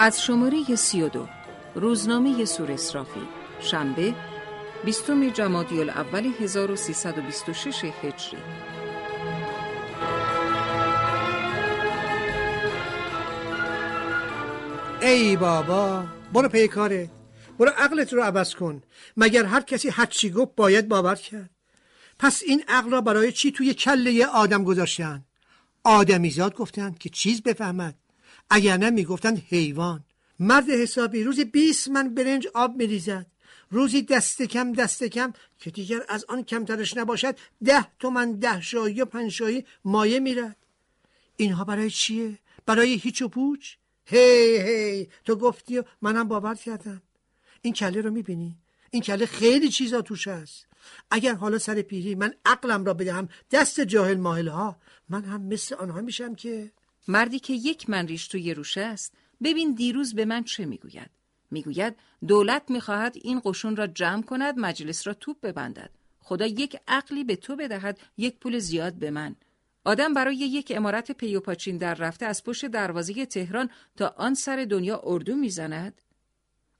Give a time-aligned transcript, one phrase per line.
[0.00, 1.28] از شماره سی و دو
[1.74, 3.20] روزنامه سور اسرافی
[3.60, 4.14] شنبه
[4.84, 8.38] بیستم جمادی الاول 1326 هجری.
[15.02, 17.10] ای بابا برو پی کاره
[17.58, 18.82] برو عقلت رو عوض کن
[19.16, 21.50] مگر هر کسی هر چی گفت باید باور کرد؟
[22.18, 25.24] پس این عقل را برای چی توی کله آدم گذاشتن؟
[25.84, 27.94] آدمیزاد گفتن که چیز بفهمد.
[28.50, 30.04] اگر نه می‌گفتن حیوان
[30.40, 33.26] مرد حسابی روزی 20 من برنج آب میریزد
[33.70, 39.02] روزی دست کم دست کم که دیگر از آن کمترش نباشد ده تومن ده شایی
[39.02, 40.56] و پنج شایی مایه میرد
[41.36, 43.74] اینها برای چیه؟ برای هیچ و پوچ؟
[44.06, 47.02] هی هی تو گفتی و منم باور کردم
[47.62, 48.56] این کله رو می‌بینی؟
[48.90, 50.66] این کله خیلی چیزا توش هست
[51.10, 54.76] اگر حالا سر پیری من عقلم را بدهم دست جاهل ماهل ها
[55.08, 56.72] من هم مثل آنها میشم که
[57.08, 61.10] مردی که یک من ریش توی روشه است ببین دیروز به من چه می‌گوید.
[61.50, 65.90] می‌گوید دولت می‌خواهد این قشون را جمع کند مجلس را توپ ببندد.
[66.18, 69.36] خدا یک عقلی به تو بدهد یک پول زیاد به من.
[69.84, 75.00] آدم برای یک امارت پیوپاچین در رفته از پشت دروازه تهران تا آن سر دنیا
[75.04, 76.02] اردو می‌زند؟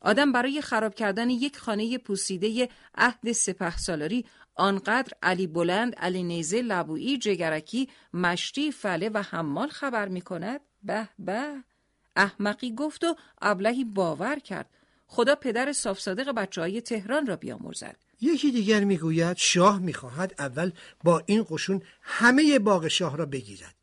[0.00, 4.24] آدم برای خراب کردن یک خانه پوسیده عهد سپه سالاری
[4.58, 11.08] آنقدر علی بلند، علی نیزه، لبویی، جگرکی، مشتی، فله و حمال خبر می کند؟ به
[11.18, 11.64] به.
[12.16, 14.70] احمقی گفت و ابلهی باور کرد.
[15.06, 17.96] خدا پدر صاف صادق بچه های تهران را بیامرزد.
[18.20, 20.72] یکی دیگر می‌گوید شاه می‌خواهد اول
[21.04, 23.74] با این قشون همه باغ شاه را بگیرد.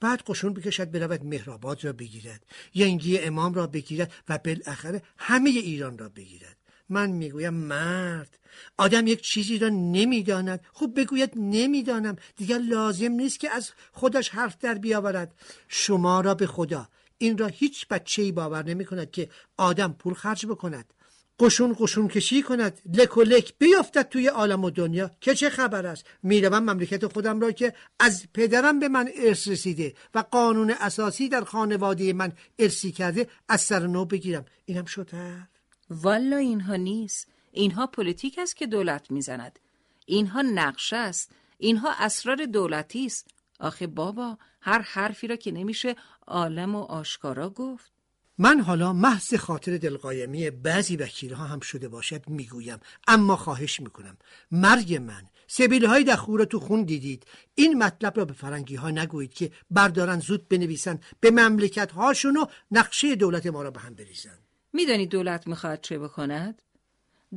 [0.00, 2.46] بعد قشون بکشد برود مهرآباد را بگیرد.
[2.74, 6.56] ینگی امام را بگیرد و بالاخره همه ایران را بگیرد.
[6.94, 8.38] من می‌گویم مرد.
[8.76, 10.60] آدم یک چیزی را نمی‌داند.
[10.72, 12.16] خوب بگوید نمی‌دانم.
[12.36, 15.34] دیگر لازم نیست که از خودش حرف در بیاورد.
[15.68, 16.88] شما را به خدا.
[17.18, 20.92] این را هیچ بچه ای باور نمی کند که آدم پول خرج بکند.
[21.38, 22.80] قشون قشون کشی کند.
[22.94, 25.10] لک و لک بیافتد توی عالم و دنیا.
[25.20, 29.94] که چه خبر است؟ می‌روم مملکت خودم را که از پدرم به من ارث رسیده
[30.14, 34.44] و قانون اساسی در خانواده من ارسی کرده از سر نو بگیرم.
[34.64, 35.48] اینم شده
[35.90, 37.26] والا اینها نیست.
[37.52, 39.58] اینها پلیتیک است که دولت می‌زند.
[40.06, 41.30] اینها نقشه است.
[41.58, 43.26] اینها اسرار دولتی است.
[43.60, 45.96] آخه بابا هر حرفی را که نمیشه
[46.26, 47.92] عالم و آشکارا گفت.
[48.38, 52.78] من حالا محض خاطر دلقایمی بعضی وکیلها هم شده باشد می‌گویم.
[53.08, 54.16] اما خواهش می‌کنم.
[54.50, 55.22] مرگ من.
[55.46, 57.26] سبیل های دخور تو خون دیدید.
[57.54, 62.46] این مطلب را به فرنگی ها نگویید که بردارن زود بنویسن به مملکت هاشون و
[62.70, 64.38] نقشه دولت ما را به هم بریزن.
[64.74, 66.62] میدانی دولت می‌خواهد چه بکند؟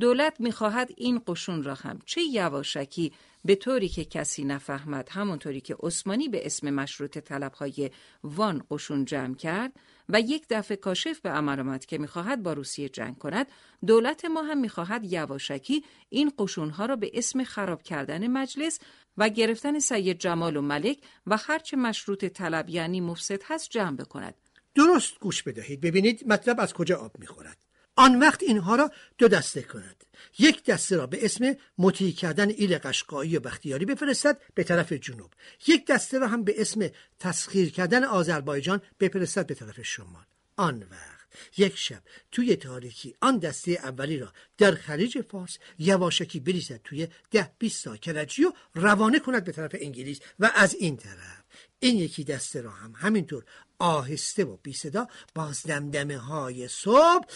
[0.00, 3.12] دولت می‌خواهد این قشون را هم چه یواشکی
[3.44, 7.90] به طوری که کسی نفهمد همونطوری که عثمانی به اسم مشروط طلبهای
[8.24, 9.72] وان قشون جمع کرد
[10.08, 13.46] و یک دفعه کاشف به عمل آمد که می‌خواهد با روسیه جنگ کند
[13.86, 18.78] دولت ما هم می‌خواهد یواشکی این قشونها را به اسم خراب کردن مجلس
[19.16, 24.34] و گرفتن سید جمال و ملک و هرچه مشروط طلب یعنی مفسد هست جمع بکند
[24.78, 25.80] درست گوش بدهید.
[25.80, 27.56] ببینید مطلب از کجا آب می‌خورد.
[27.96, 30.04] آن وقت اینها را دو دسته کند.
[30.38, 35.30] یک دسته را به اسم مطیع کردن ایل قشقایی و بختیاری بفرستد به طرف جنوب.
[35.66, 40.24] یک دسته را هم به اسم تسخیر کردن آذربایجان بفرستد به طرف شمال.
[40.56, 41.17] آن وقت.
[41.56, 42.02] یک شب
[42.32, 47.96] توی تاریکی آن دسته اولی را در خلیج فارس یواشکی بریزد توی ده بیست تا
[47.96, 51.42] کرجی و روانه کند به طرف انگلیس و از این طرف.
[51.80, 53.44] این یکی دسته را هم همینطور
[53.78, 57.26] آهسته و بی صدا باز دمدمه های صبح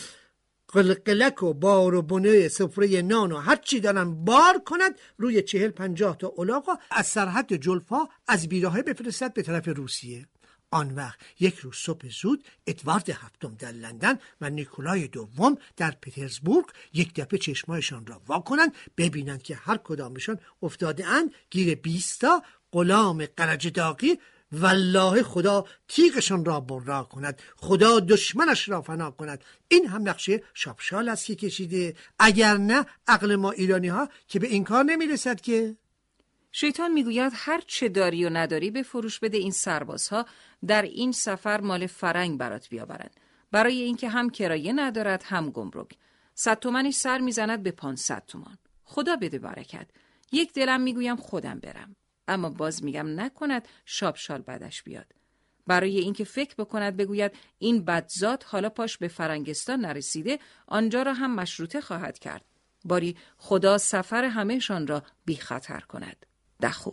[0.68, 5.70] قلقلک و بار و بنه سفره نان و هر چی دارن بار کند روی چهل
[5.70, 10.26] پنجاه تا الاغا از سرحد جلفا از بیراهه بفرستد به طرف روسیه.
[10.72, 16.66] آن وقت یک روز صبح زود ادوارد هفتم در لندن و نیکولای دوم در پترزبورگ
[16.92, 21.30] یک دفعه چشمایشان را واکنند ببینند که هر کدامشان افتاده اند.
[21.50, 22.42] گیر بیستا
[22.72, 24.18] غلام قرج داغی
[24.52, 29.44] والله خدا تیغشان را برا کند خدا دشمنش را فنا کند.
[29.68, 31.96] این هم نقشه شاپشال است که کشیده.
[32.18, 35.76] اگر نه عقل ما ایرانی ها که به این کار نمی رسد که؟
[36.52, 40.26] شیطان می‌گوید هر چه داری و نداری به فروش بده این سربازها
[40.66, 43.20] در این سفر مال فرنگ برات بیاورند.
[43.52, 45.96] برای اینکه هم کرایه ندارد هم گمرک.
[46.34, 48.58] صد تومنش سر می‌زند به پانصد تومان.
[48.84, 49.86] خدا بده برکت.
[50.32, 51.96] یک دلم می‌گویم خودم برم.
[52.28, 55.06] اما باز میگم نکند شابشال بدش بیاد.
[55.66, 61.34] برای اینکه فکر بکند بگوید این بدزاد حالا پاش به فرنگستان نرسیده آنجا را هم
[61.34, 62.44] مشروطه خواهد کرد.
[62.84, 66.26] باری خدا سفر همهشان را بی خطر کند.
[66.62, 66.92] دخو